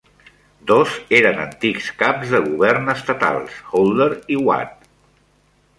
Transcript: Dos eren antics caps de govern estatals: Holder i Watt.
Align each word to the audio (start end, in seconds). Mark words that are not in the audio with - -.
Dos 0.69 0.95
eren 1.17 1.41
antics 1.43 1.91
caps 1.99 2.33
de 2.33 2.41
govern 2.49 2.91
estatals: 2.97 3.61
Holder 3.75 4.11
i 4.39 4.45
Watt. 4.49 4.93